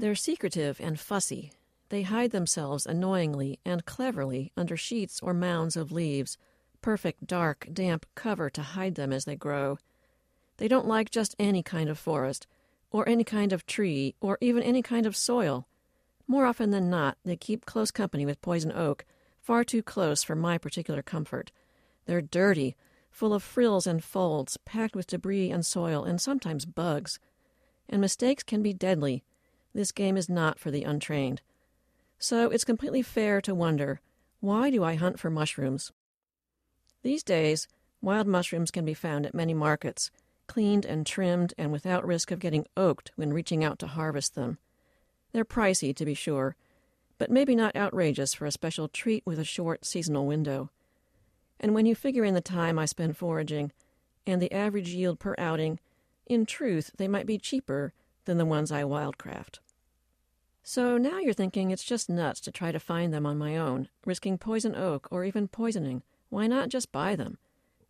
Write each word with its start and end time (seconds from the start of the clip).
They're 0.00 0.14
secretive 0.14 0.80
and 0.80 0.98
fussy. 0.98 1.52
They 1.90 2.00
hide 2.00 2.30
themselves 2.30 2.86
annoyingly 2.86 3.58
and 3.66 3.84
cleverly 3.84 4.50
under 4.56 4.74
sheets 4.74 5.20
or 5.22 5.34
mounds 5.34 5.76
of 5.76 5.92
leaves, 5.92 6.38
perfect 6.80 7.26
dark, 7.26 7.68
damp 7.70 8.06
cover 8.14 8.48
to 8.48 8.62
hide 8.62 8.94
them 8.94 9.12
as 9.12 9.26
they 9.26 9.36
grow. 9.36 9.76
They 10.56 10.68
don't 10.68 10.88
like 10.88 11.10
just 11.10 11.36
any 11.38 11.62
kind 11.62 11.90
of 11.90 11.98
forest, 11.98 12.46
or 12.90 13.06
any 13.06 13.24
kind 13.24 13.52
of 13.52 13.66
tree, 13.66 14.14
or 14.22 14.38
even 14.40 14.62
any 14.62 14.80
kind 14.80 15.04
of 15.04 15.18
soil. 15.18 15.66
More 16.26 16.46
often 16.46 16.70
than 16.70 16.88
not, 16.88 17.18
they 17.22 17.36
keep 17.36 17.66
close 17.66 17.90
company 17.90 18.24
with 18.24 18.40
poison 18.40 18.72
oak, 18.72 19.04
far 19.42 19.64
too 19.64 19.82
close 19.82 20.22
for 20.22 20.34
my 20.34 20.56
particular 20.56 21.02
comfort. 21.02 21.52
They're 22.06 22.22
dirty, 22.22 22.74
full 23.10 23.34
of 23.34 23.42
frills 23.42 23.86
and 23.86 24.02
folds, 24.02 24.56
packed 24.64 24.96
with 24.96 25.08
debris 25.08 25.50
and 25.50 25.66
soil, 25.66 26.04
and 26.04 26.18
sometimes 26.18 26.64
bugs. 26.64 27.18
And 27.86 28.00
mistakes 28.00 28.42
can 28.42 28.62
be 28.62 28.72
deadly 28.72 29.24
this 29.74 29.92
game 29.92 30.16
is 30.16 30.28
not 30.28 30.58
for 30.58 30.70
the 30.70 30.84
untrained. 30.84 31.42
So 32.18 32.50
it's 32.50 32.64
completely 32.64 33.02
fair 33.02 33.40
to 33.42 33.54
wonder 33.54 34.00
why 34.40 34.70
do 34.70 34.82
I 34.82 34.94
hunt 34.94 35.18
for 35.18 35.30
mushrooms? 35.30 35.92
These 37.02 37.22
days, 37.22 37.68
wild 38.02 38.26
mushrooms 38.26 38.70
can 38.70 38.84
be 38.84 38.94
found 38.94 39.26
at 39.26 39.34
many 39.34 39.54
markets, 39.54 40.10
cleaned 40.46 40.84
and 40.84 41.06
trimmed 41.06 41.54
and 41.56 41.70
without 41.70 42.06
risk 42.06 42.30
of 42.30 42.40
getting 42.40 42.66
oaked 42.76 43.12
when 43.16 43.32
reaching 43.32 43.62
out 43.62 43.78
to 43.78 43.86
harvest 43.86 44.34
them. 44.34 44.58
They're 45.32 45.44
pricey, 45.44 45.94
to 45.94 46.04
be 46.04 46.14
sure, 46.14 46.56
but 47.18 47.30
maybe 47.30 47.54
not 47.54 47.76
outrageous 47.76 48.34
for 48.34 48.46
a 48.46 48.50
special 48.50 48.88
treat 48.88 49.22
with 49.24 49.38
a 49.38 49.44
short 49.44 49.84
seasonal 49.84 50.26
window. 50.26 50.70
And 51.60 51.74
when 51.74 51.86
you 51.86 51.94
figure 51.94 52.24
in 52.24 52.34
the 52.34 52.40
time 52.40 52.78
I 52.78 52.86
spend 52.86 53.16
foraging 53.16 53.72
and 54.26 54.40
the 54.40 54.52
average 54.52 54.88
yield 54.88 55.20
per 55.20 55.34
outing, 55.38 55.78
in 56.26 56.46
truth, 56.46 56.92
they 56.96 57.08
might 57.08 57.26
be 57.26 57.38
cheaper 57.38 57.92
than 58.30 58.38
the 58.38 58.46
ones 58.46 58.70
I 58.70 58.84
wildcraft. 58.84 59.58
So 60.62 60.96
now 60.96 61.18
you're 61.18 61.32
thinking 61.32 61.72
it's 61.72 61.82
just 61.82 62.08
nuts 62.08 62.38
to 62.42 62.52
try 62.52 62.70
to 62.70 62.78
find 62.78 63.12
them 63.12 63.26
on 63.26 63.36
my 63.36 63.56
own, 63.56 63.88
risking 64.06 64.38
poison 64.38 64.76
oak 64.76 65.08
or 65.10 65.24
even 65.24 65.48
poisoning. 65.48 66.04
Why 66.28 66.46
not 66.46 66.68
just 66.68 66.92
buy 66.92 67.16
them? 67.16 67.38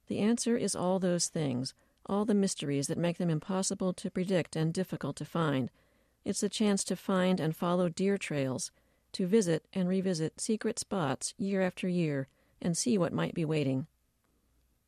The 0.06 0.20
answer 0.20 0.56
is 0.56 0.74
all 0.74 0.98
those 0.98 1.26
things, 1.26 1.74
all 2.06 2.24
the 2.24 2.32
mysteries 2.32 2.86
that 2.86 2.96
make 2.96 3.18
them 3.18 3.28
impossible 3.28 3.92
to 3.92 4.10
predict 4.10 4.56
and 4.56 4.72
difficult 4.72 5.16
to 5.16 5.26
find. 5.26 5.70
It's 6.24 6.40
the 6.40 6.48
chance 6.48 6.84
to 6.84 6.96
find 6.96 7.38
and 7.38 7.54
follow 7.54 7.90
deer 7.90 8.16
trails, 8.16 8.70
to 9.12 9.26
visit 9.26 9.66
and 9.74 9.90
revisit 9.90 10.40
secret 10.40 10.78
spots 10.78 11.34
year 11.36 11.60
after 11.60 11.86
year 11.86 12.28
and 12.62 12.78
see 12.78 12.96
what 12.96 13.12
might 13.12 13.34
be 13.34 13.44
waiting. 13.44 13.88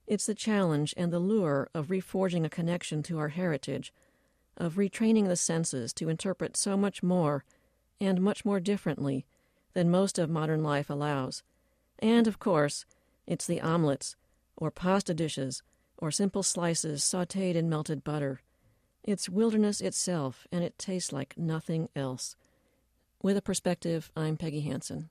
It's 0.07 0.25
the 0.25 0.35
challenge 0.35 0.95
and 0.97 1.13
the 1.13 1.19
lure 1.19 1.69
of 1.75 1.89
reforging 1.89 2.47
a 2.47 2.49
connection 2.49 3.03
to 3.03 3.19
our 3.19 3.29
heritage, 3.29 3.93
of 4.57 4.75
retraining 4.75 5.29
the 5.29 5.37
senses 5.37 5.93
to 5.95 6.09
interpret 6.09 6.57
so 6.57 6.77
much 6.77 7.03
more 7.03 7.45
and 8.01 8.21
much 8.21 8.45
more 8.45 8.61
differently 8.61 9.25
than 9.75 9.91
most 9.91 10.19
of 10.19 10.29
modern 10.29 10.63
life 10.63 10.91
allows. 10.91 11.43
And, 11.99 12.27
of 12.27 12.39
course, 12.39 12.85
it's 13.27 13.47
the 13.47 13.61
omelets, 13.61 14.17
or 14.57 14.71
pasta 14.71 15.15
dishes, 15.15 15.63
or 15.97 16.11
simple 16.11 16.43
slices 16.43 17.03
sauteed 17.03 17.55
in 17.55 17.69
melted 17.69 18.03
butter. 18.03 18.41
It's 19.05 19.29
wilderness 19.29 19.81
itself, 19.81 20.47
and 20.53 20.63
it 20.65 20.79
tastes 20.79 21.13
like 21.13 21.39
nothing 21.39 21.89
else. 21.95 22.37
With 23.23 23.37
a 23.37 23.43
perspective, 23.43 24.11
I'm 24.17 24.37
Peggy 24.37 24.63
Hansen. 24.63 25.11